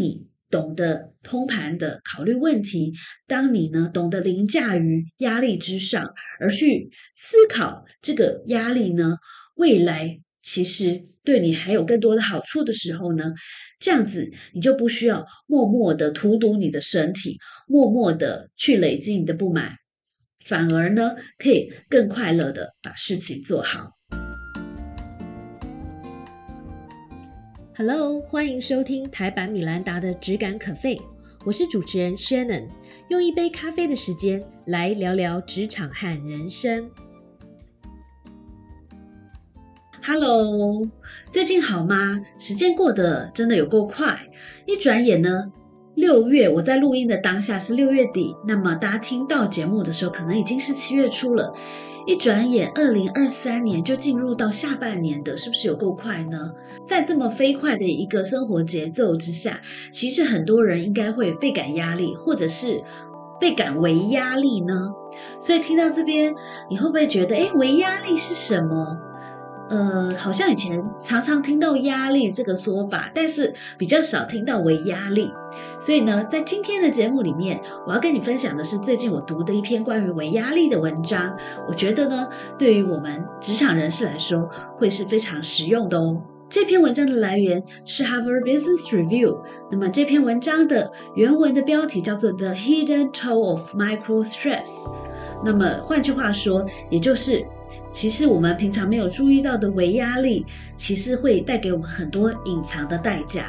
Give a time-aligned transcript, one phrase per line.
[0.00, 2.92] 你懂得通盘的考虑问题，
[3.28, 9.16] 当你呢懂得凌驾于压力之上，而去思考这个压力呢
[9.54, 13.32] 未来其实对你还有更多的好处的时候呢，
[13.78, 17.38] 这样子你就不需要默默的荼毒你的身体，
[17.68, 19.76] 默默的去累积你的不满，
[20.44, 23.99] 反而呢可以更快乐的把事情做好。
[27.82, 31.00] Hello，欢迎收听台版米兰达的质感可废，
[31.46, 32.66] 我是主持人 Shannon，
[33.08, 36.90] 用一杯咖啡的时间来聊聊职场和人生。
[40.04, 40.90] Hello，
[41.30, 42.20] 最近好吗？
[42.38, 44.28] 时间过得真的有够快，
[44.66, 45.50] 一转眼呢，
[45.94, 51.54] 六月我在录音的当下是六月底，那么大家听到节目的时候，可能已经是七月初了。
[52.06, 56.52] 一转眼，二零二三年就进入到下半年的，是不是有够快呢？
[56.86, 59.60] 在这么飞快的一个生活节奏之下，
[59.92, 62.82] 其实很多人应该会倍感压力，或者是
[63.38, 64.88] 倍感为压力呢？
[65.38, 66.34] 所以听到这边，
[66.70, 68.96] 你会不会觉得，哎，为压力是什么？
[69.70, 75.32] 呃，好像以前常常听到压力这个说法，但是比较少听到为压力。
[75.78, 81.34] 所以呢，在今天的节目里面，我要跟你分享的是最近我读的一篇关于为压力的文章。
[81.68, 86.20] 我觉得呢，对于我们职场人士来说，会是非常实用的哦。
[86.48, 89.40] 这篇文章的来源是 Harvard Business Review。
[89.70, 94.90] 那么这篇文章的原文的标题叫做 The Hidden Toll of Micro Stress。
[95.44, 97.44] 那么换句话说，也就是。
[97.92, 100.46] 其实我们平常没有注意到的微压力，
[100.76, 103.46] 其实会带给我们很多隐藏的代价。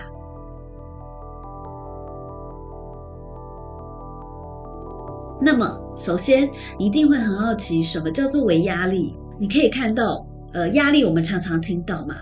[5.39, 9.15] 那么，首先一定会很好奇，什么叫做微压力？
[9.37, 12.15] 你可以看到，呃，压力我们常常听到嘛。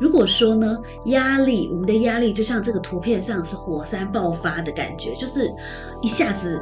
[0.00, 5.50] 如果说呢，压力，我们的压力就像这个图片上是火山爆发的感觉，就是
[6.02, 6.60] 一下子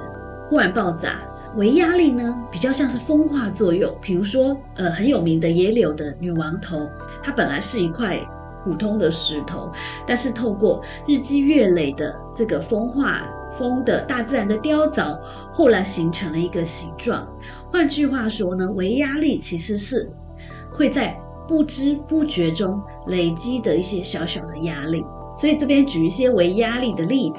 [0.49, 1.21] 忽然爆炸。
[1.57, 3.95] 微压力呢，比较像是风化作用。
[4.01, 6.89] 比如说，呃，很有名的野柳的女王头，
[7.23, 8.19] 它本来是一块
[8.65, 9.71] 普通的石头，
[10.07, 15.19] 但是透过日积月累的这个风化、风的大自然的雕凿，
[15.53, 17.27] 后来形成了一个形状。
[17.71, 20.11] 换句话说呢，微压力其实是
[20.73, 25.05] 会在不知不觉中累积的一些小小的压力。
[25.35, 27.39] 所以这边举一些微压力的例子，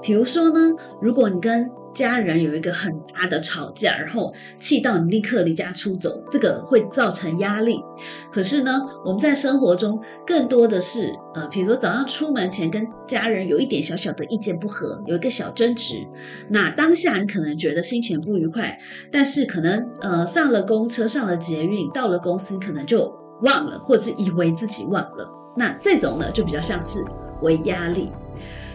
[0.00, 7.82] 比如说呢，如果你跟家人有一个很大的吵架，然后气到你立刻离家出走，这个会造成压力。
[8.30, 16.06] 可是呢，我们在生活中更多的是，呃，比如说早上出门前跟家人有一点小小的意见不合，有一个小争执，
[16.50, 18.78] 那当下你可能觉得心情不愉快，
[19.10, 25.26] 但是可能呃上了公车、上了捷运，到了公司可能就忘了，或者是以为自己忘了。
[25.56, 27.02] 那这种呢，就比较像是
[27.40, 28.10] 为压力，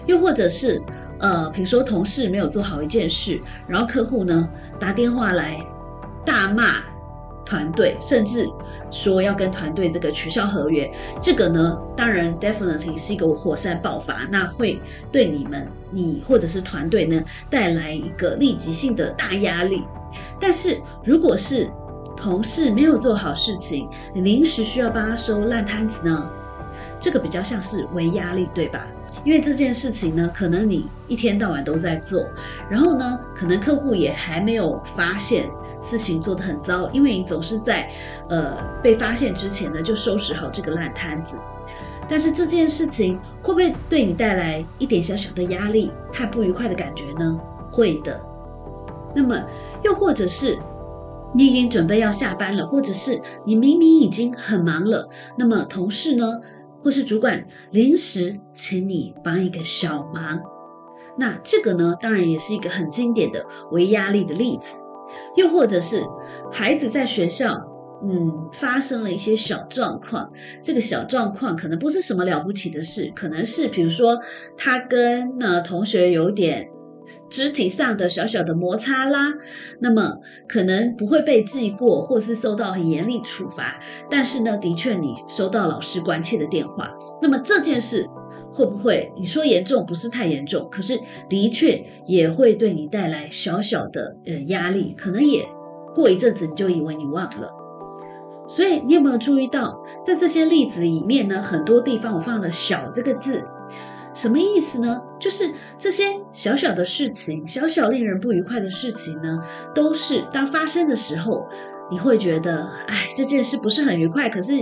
[0.08, 0.82] 又或者是。
[1.22, 4.50] 呃，比如说同事没有做好一件事，然后客户呢
[4.80, 5.58] 打电话来
[6.26, 6.78] 大骂
[7.46, 8.48] 团队，甚至
[8.90, 14.82] 说要跟团队这个取消合约，这个呢，当然 definitely 是一个火山爆发，那会
[15.12, 19.84] 对你们你或者是团队呢带来一个立即性的大压力。
[20.40, 21.70] 但是如果是
[22.18, 26.30] 同事没有做好事情，你临时需要帮他收烂摊子呢？
[27.02, 28.88] 这个比较像是微压力，对吧？
[29.26, 32.26] 因为这件事情呢，可能你一天到晚都在做，
[32.70, 35.50] 然后呢，可能客户也还没有发现
[35.82, 37.90] 事情做得很糟，因为你总是在
[38.30, 41.36] 呃被发现之前呢就收拾好这个烂摊子。
[42.08, 47.40] 但是这件事情会不会对你带来一点小小的压力和不愉快的感觉呢？
[47.72, 48.20] 会的。
[49.16, 49.42] 那么
[49.84, 50.58] 又或者是
[51.34, 55.08] 你已经准备要下班了，或者是你明明已经很忙了，
[55.38, 56.26] 那么同事呢？
[56.82, 60.42] 或是主管临时请你帮一个小忙，
[61.18, 64.76] 那这个呢，当然也是一个很经典的为压力的例子。
[65.36, 66.04] 又或者是
[66.52, 67.54] 孩子在学校，
[68.04, 70.32] 嗯，发生了一些小状况，
[70.62, 74.20] 这个小状况可能不是什么了不起的事，可能是比如说
[74.58, 76.71] 他跟那同学有点。
[77.30, 79.34] 肢体上的小小的摩擦啦，
[79.80, 80.18] 那么
[80.48, 83.80] 可能不会被记过，或是受到很严厉处罚。
[84.10, 88.08] 但是呢，的确你收到老师关切的电话，那么这件事
[88.54, 95.46] 会不会你说严重不是太严重，可是的确也会对你带来小小的呃压力，可能也
[95.96, 97.50] 过一阵子你就以为你忘了。
[98.48, 103.44] 所以你有没有注意到，在这些例子里面呢，很多地方我放了“小”这个字。
[104.14, 105.02] 什么意思呢？
[105.20, 109.40] 就是这些小小的事情，小小令人不愉快的事情呢，
[109.74, 111.48] 都是当发生的时候，
[111.90, 114.54] 你会觉得，哎，这件事不是很愉快，可是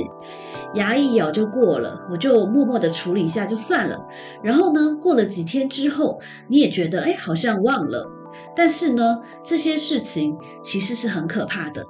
[0.76, 4.06] 牙一咬就过了，我就默默的处理一下就算了。
[4.44, 8.08] 然后呢，过了几天之后，你也觉得，哎，好像忘了。
[8.56, 11.84] 但是呢，这些事情其实是很可怕的，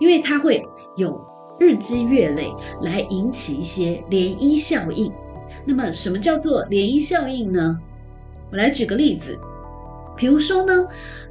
[0.00, 0.62] 因为它会
[0.96, 1.18] 有
[1.58, 2.52] 日积月累
[2.82, 5.10] 来引起一些涟漪效应。
[5.66, 7.78] 那么，什么叫做涟漪效应呢？
[8.52, 9.36] 我来举个例子，
[10.16, 10.86] 比如说呢，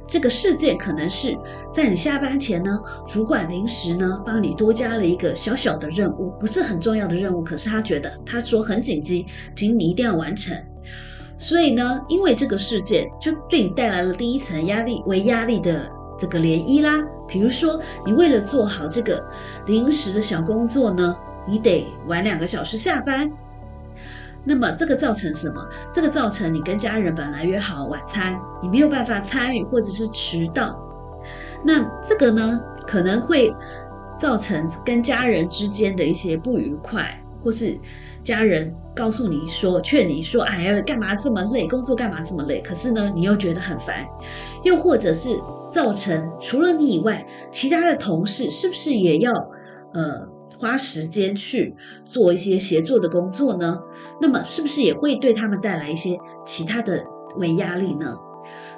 [0.06, 1.34] 这个事件可能是
[1.72, 2.78] 在你下班前呢，
[3.08, 9.24] 主管临时呢帮你多加了一个小小的任务，不是很重要的任务，可是他觉得他说很紧急，
[9.56, 10.54] 请你一定要完成。
[11.38, 17.02] 所以呢，因为这个事件就对你带来了第一层压力为压力的这个涟漪啦。
[17.26, 19.24] 比如说，你为了做好这个
[19.66, 21.16] 临时的小工作呢，
[21.46, 23.30] 你得晚两个小时下班。
[24.48, 25.60] 那么这个造成什么？
[25.92, 30.80] 这个造成你跟家人本来约好晚餐，你没有办法参与，或者是迟到。
[31.64, 33.52] 那这个呢，可能会
[34.20, 37.76] 造成跟家人之间的一些不愉快，或是
[38.22, 41.66] 家人告诉你说、劝你说：“哎呀，干嘛这么累？
[41.66, 44.06] 工作干嘛这么累？”可是呢，你又觉得很烦。
[44.62, 45.36] 又或者是
[45.68, 49.32] 造成除了你以外，其他的同事是不是也要
[49.92, 50.35] 呃？
[50.58, 51.74] 花时间去
[52.04, 53.78] 做一些协作的工作呢？
[54.20, 57.04] 那么是不是也会对他们带来一些其他的
[57.36, 58.16] 微压力呢？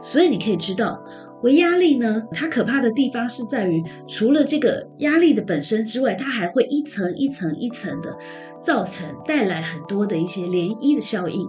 [0.03, 1.03] 所以你可以知道，
[1.43, 8.17] 微压力呢，它可怕的地方是在于，除了这个压力的本身之外，它还会一层一层一层的
[8.61, 11.47] 造成带来很多的一些涟漪的效应。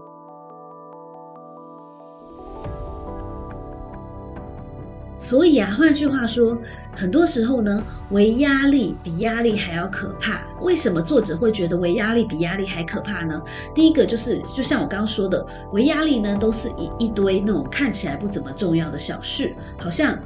[5.30, 6.58] 所以啊，换句话说，
[6.96, 10.42] 很多时候呢，为压力比压力还要可怕。
[10.60, 13.40] 为什么作者会觉得为压力比压力还可怕呢？
[13.76, 20.18] 第一个就是，就像我刚刚说的，为压力呢，都是一一堆那种看起来不怎么重要的小事，好像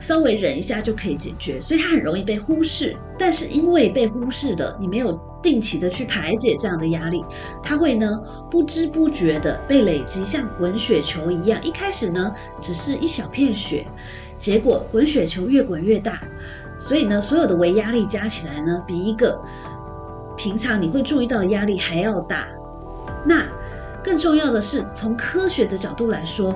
[0.00, 2.96] 稍微忍一下就可以解决，所以它很容易被忽视。
[3.16, 7.24] 但是因为被忽视了，你没有定期的去排解这样的压力，
[7.62, 8.20] 它会呢
[8.50, 11.62] 不知不觉的被累积，像滚雪球一样。
[11.64, 13.86] 一开始呢，只是一小片雪。
[14.38, 16.20] 结果滚雪球越滚越大，
[16.78, 19.38] 所以呢，所有的微压力加起来呢，比一个
[20.36, 22.46] 平常你会注意到的压力还要大。
[23.26, 23.44] 那
[24.04, 26.54] 更重要的是，从科学的角度来说，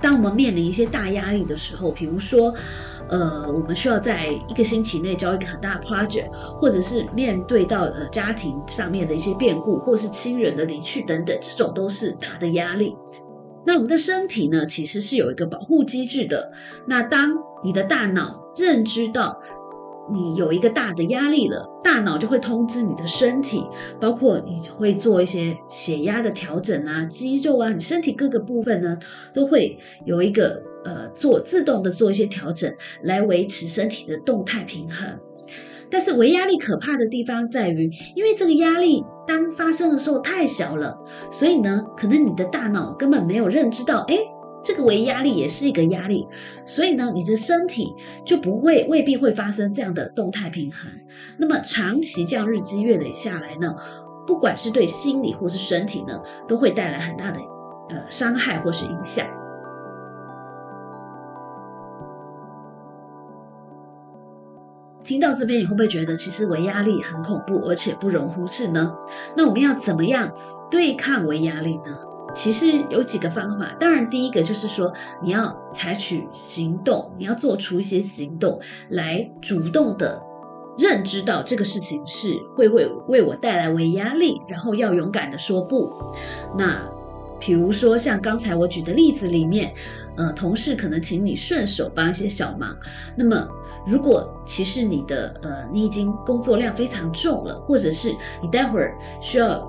[0.00, 2.54] 当我们面临一些大压力的时候，比如说，
[3.08, 12.96] 呃，我们需要在一个星期内交一个很大的 project，或者是面对到呃家庭上面的一些变故，或是亲人的离去等等，这种都是大的压力。
[13.64, 16.52] 那我们的身体呢，其实是有一个保护机制的。
[16.86, 17.32] 那当
[17.62, 19.40] 你的大脑认知到
[20.12, 23.64] 你有一个大的压力了，大脑就会通知你的身体，
[24.00, 28.98] 包括你会做一些血压的调整啊，肌肉啊，你身体各个部分呢，
[29.32, 35.18] 都会有一个呃做自动的做一些调整，来维持身体的动态平衡。
[35.92, 40.98] 但是微压力可怕的地方在于，因为这个压力当发生的时候太小了，
[41.30, 44.16] 所以呢，可能你的大脑根本没有认知到，哎，
[44.64, 46.26] 这个微压力也是一个压力，
[46.64, 47.94] 所以呢，你的身体
[48.24, 50.90] 就不会未必会发生这样的动态平衡。
[51.36, 53.74] 那么长期这样日积月累下来呢，
[54.26, 57.38] 不管是对心理或是身体呢，都会带来很大的
[57.90, 59.26] 呃伤害或是影响。
[65.12, 68.94] 听到这边，你会不会觉得其实微压力很恐怖，而且不容忽视呢？
[69.36, 70.32] 那我们要怎么样
[70.70, 71.98] 对抗微压力呢？
[72.34, 73.76] 其实有几个方法。
[73.78, 74.90] 当然，第一个就是说
[75.22, 80.22] 你要采取行动，你要做出一些行动来主动的
[80.78, 85.92] 认知到这个事情是会为为我带来微压力，然后要勇敢的说不。
[86.56, 86.88] 那
[87.44, 89.72] 比如说像刚才我举的例子里面，
[90.16, 92.76] 呃，同事可能请你顺手帮一些小忙，
[93.16, 93.48] 那么。
[93.84, 99.60] 如果其实你的呃你已经工作量非常重了，或者是你待会儿需要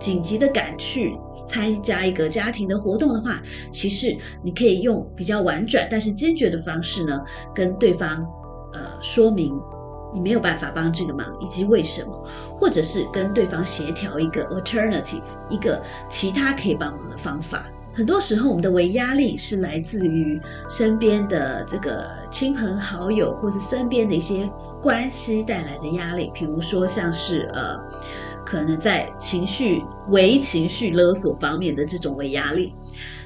[0.00, 1.16] 紧急的赶去
[1.46, 3.40] 参加一个家庭的活动的话，
[3.70, 7.22] 其实你可以用比较婉转但是坚决的方式呢，
[7.54, 8.26] 跟对方
[8.72, 9.54] 呃说明
[10.14, 12.24] 你没有办法帮这个忙以及为什么，
[12.56, 17.66] 或者是跟对方协调一个 alternative 一个其他可以帮忙的方法。
[17.96, 24.50] 很多时候，我们的微压力是来自于身边的这个亲朋好友，或是身边的一些
[24.82, 26.28] 关系带来的压力。
[26.34, 27.78] 比如说，像是呃，
[28.44, 32.74] 可能在情绪、微情绪勒索方面的这种微压力。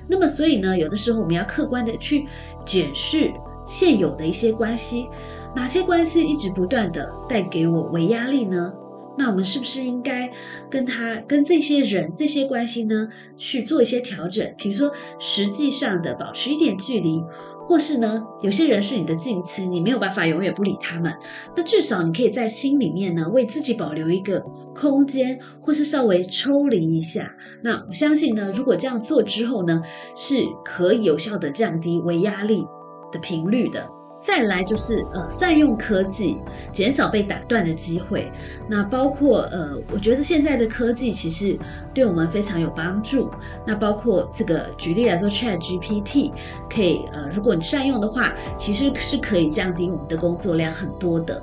[0.06, 2.26] 那么，所以呢，有的时候我们要客观的去
[2.66, 3.32] 检视
[3.66, 5.08] 现有的一些关系，
[5.54, 8.72] 哪些关系一直不断的带给我微压力呢？
[9.16, 10.30] 那我们是不是应该
[10.70, 14.54] 跟他、跟这些人、这些关系呢去做一些调整？
[14.56, 17.20] 比如说，实际上的保持一点距离，
[17.66, 21.12] 或是呢，有些人是你的近亲，你没有办法永远不理他们。
[21.56, 24.38] 那至少你可以在心里面呢，为自己保留一个
[24.72, 27.34] 空间，或是稍微抽离一下。
[27.64, 29.82] 那我相信呢，如果这样做之后呢，
[30.14, 32.64] 是可以有效的降低微压力
[33.10, 33.97] 的频率的。
[34.20, 36.38] 再来就是呃，善用科技，
[36.72, 38.30] 减少被打断的机会。
[38.68, 41.58] 那包括呃，我觉得现在的科技其实
[41.94, 43.30] 对我们非常有帮助。
[43.66, 46.32] 那包括这个举例来说，Chat GPT
[46.68, 51.42] 可以呃，如果你善用的话，其实是可以降低我们的工作量很多的。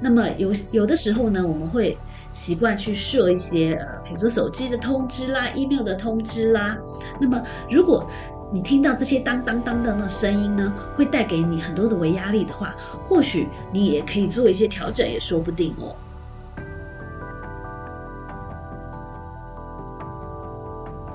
[0.00, 1.96] 那么有有的时候呢，我们会
[2.32, 6.76] 习惯去设一些呃，比如说手机的通知啦、email 的通知啦。
[7.20, 8.08] 那么如果
[8.52, 12.76] 你听到这些当当当的那声音呢，会带给你很多的微压力的话，
[13.08, 15.96] 或许你也可以做一些调整，也说不定哦。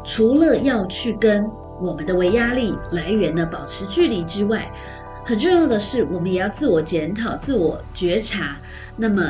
[0.04, 1.48] 除了要去跟
[1.80, 4.72] 我们的微压力来源呢保持距离之外，
[5.24, 8.58] 很重要的是，我们也要自我检讨、自我觉察。
[8.96, 9.22] 那么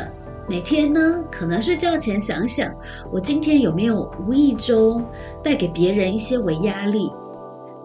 [0.47, 2.73] 每天呢，可能睡觉前想想，
[3.11, 5.05] 我今天有没有无意中
[5.43, 7.11] 带给别人一些微压力？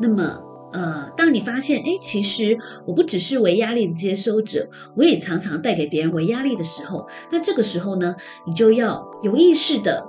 [0.03, 0.41] 那么，
[0.73, 8.17] 呃，当你发现，哎，其实我不只是为压力的接收者，我也常常带给别人为压力的时候，那这个时候呢，
[8.47, 10.05] 你就要有意识的，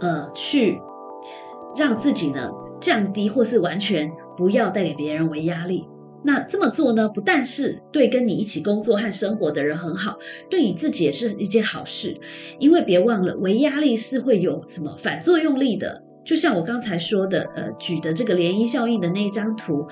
[0.00, 0.80] 呃，去
[1.76, 5.88] 让自己呢降低，或是完全不要带给别人为压力。
[6.24, 10.18] 那这么做呢，不但是对跟你一起工作和生活的人很好，
[10.48, 12.16] 对你自己也是一件好事，
[12.60, 16.04] 因为别忘了，为压力是会有什么反作用力的。
[16.24, 19.86] 就像我刚才说的，呃，举的这个涟漪效应的那一张图，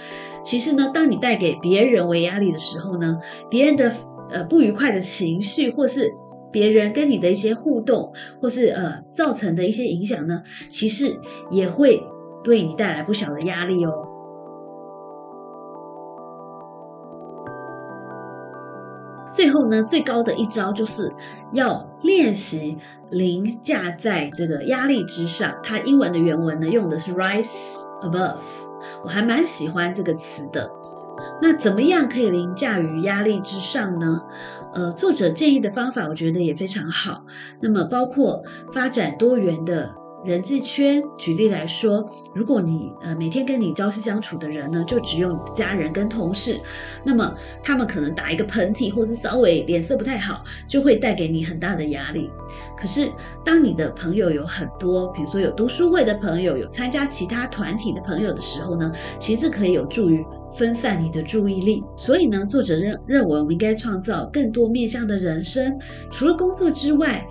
[0.44, 3.18] 其实呢，当你带给别人为压力的时候呢，
[3.50, 3.92] 别人的
[4.30, 6.12] 呃不愉快的情绪，或是
[6.52, 11.18] 别人跟你的一些互动，或是呃造成的一些影响呢，其实
[11.50, 12.02] 也会
[12.44, 14.09] 对你带来不小的压力哦。
[19.32, 21.12] 最后呢，最高的一招就是
[21.52, 22.76] 要练习
[23.10, 25.54] 凌驾在这个压力之上。
[25.62, 28.36] 它英文的原文呢用的是 rise above，
[29.04, 30.70] 我还蛮喜欢这个词的。
[31.42, 34.22] 那怎么样可以凌驾于压力之上呢？
[34.72, 37.24] 呃，作者建议的方法我觉得也非常好。
[37.60, 39.99] 那么包括发展多元的。
[40.22, 46.60] 人际圈，举例来说，如果你呃每天跟你朝夕相处的人呢，就只有家人跟同事，
[47.02, 52.30] 那么他们可能打一个喷嚏，或是稍微脸色不太好，就会带给你很大的压力。
[52.76, 53.10] 可是
[53.42, 60.22] 当你的朋友有很多，比如说有读书会的朋友，有参加其他团体的朋友的时候呢，其实可以有助于
[60.52, 61.82] 分散你的注意力。
[61.96, 65.78] 所以呢，作者认认为我们应该创造更多面向的人生，
[66.10, 67.26] 除了工作之外。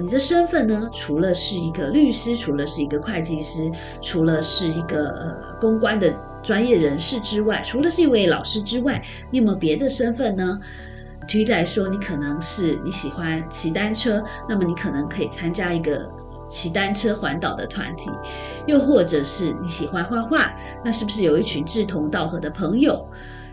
[0.00, 0.88] 你的身份呢？
[0.92, 3.70] 除了是一个律师，除了是一个会计师，
[4.00, 10.60] 除了是一个呃公关的专业人士之外，除了是一位老师之外，你有没有别的身份呢？
[11.26, 16.06] 举例来说，你可能是你喜欢骑单车，那么你可能可以参加一个
[16.48, 18.10] 骑单车环岛的团体；
[18.66, 23.08] 又或者是你喜欢画画，那是不是有一群志同道合的朋友？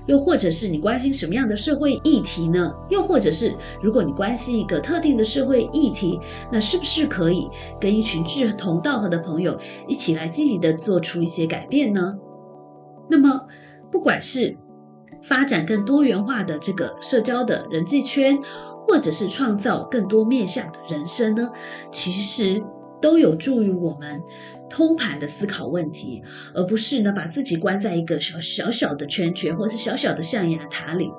[0.07, 2.73] 又或者是你关心什么样的社会议题呢？
[2.89, 6.19] 又或者是如果你关心一个特定的社会议题，
[6.51, 12.17] 那是不是可以跟一群志同道合的朋友一起来积极的做出一些改变呢？
[13.09, 13.41] 那么，
[13.91, 14.57] 不管是
[15.21, 18.39] 发展更多元化的这个社交的人际圈，
[18.87, 21.51] 或者是创造更多面向的人生呢，
[21.91, 22.63] 其实
[23.01, 24.21] 都有助于我们。
[24.71, 26.23] 通盘的思考问题，
[26.53, 31.11] 而不是呢把自己关在一个小小小的圈圈，或是小小的象牙塔里。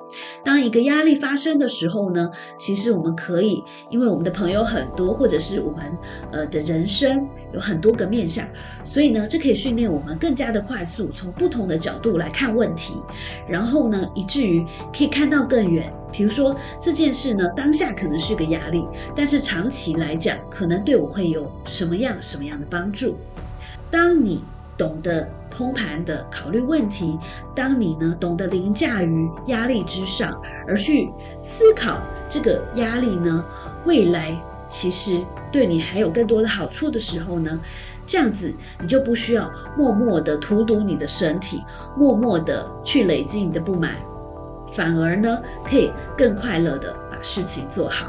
[0.43, 2.29] 当一个压力发生的时候呢，
[2.59, 5.85] 其实我们可以，因为我们的朋友很多，或者是我们
[6.31, 8.45] 呃的人生有很多个面向，
[8.83, 12.95] 所以呢，这可以训练我们更加的快速，从不同的角度来看问题，
[13.47, 15.91] 然后呢，以至于可以看到更远。
[16.11, 23.15] 比如说这件事呢，当下可能是个压力，但是长期来讲，可能对我会有什么样什么样的帮助？
[23.89, 24.43] 当你
[24.77, 27.17] 懂得通盘的考虑问题，
[27.55, 31.09] 当你呢懂得凌驾于压力之上，而去
[31.41, 33.43] 思考这个压力呢，
[33.85, 34.35] 未来
[34.73, 37.59] 其实对你还有更多的好处的时候呢，
[38.07, 38.51] 这样子
[38.81, 41.61] 你就不需要默默的荼毒你的身体，
[41.95, 43.93] 默默的去累积你的不满。
[44.73, 48.07] 反而呢，可以更快乐的把事情做好。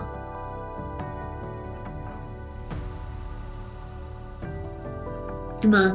[5.61, 5.95] 那么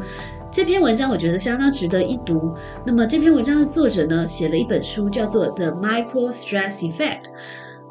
[0.52, 2.56] 这篇文章我觉得相当值得一读。
[2.86, 7.24] 那么这篇文章的作者呢，写了一本书，叫做《The Micro Stress Effect》。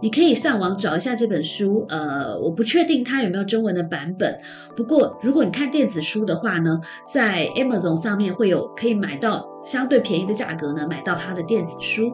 [0.01, 4.39] 你可以上网找一下这本书，呃，我不确定它有没有中文的版本。
[4.77, 6.81] 不过，如果你看电子书的话呢，
[7.13, 12.13] 在 Amazon 上面会有可以买到相对便宜的价格呢，买到它的电子书。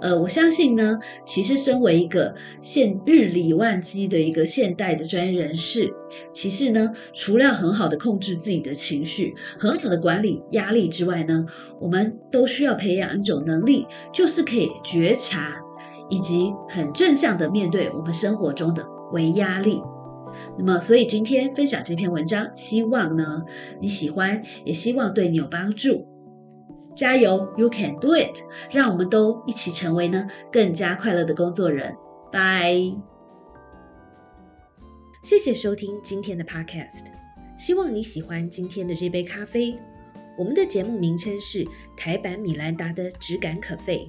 [0.00, 5.94] 呃，我相信呢，其实身为一个现日理万机的一个现代的专业人士，
[6.32, 11.46] 其实呢，除了很好的控制自己的情绪，很好的管理压力之外呢，
[11.80, 15.62] 我们都需要培养一种能力，就是可以觉察
[16.14, 19.82] 以及很正向的面对我们生活中的微压力。
[20.56, 23.42] 那么，所以今天分享这篇文章，希望呢
[23.80, 26.06] 你喜欢，也希望对你有帮助。
[26.94, 28.38] 加油，You can do it！
[28.70, 31.96] 让我们都一起成为呢更加快乐的工作人。
[32.30, 32.76] 拜！
[35.24, 37.06] 谢谢收听今天的 Podcast，
[37.58, 39.74] 希望你喜欢今天的这杯咖啡。
[40.38, 41.66] 我们的节目名称是
[41.96, 44.08] 台版米兰达的质感可废。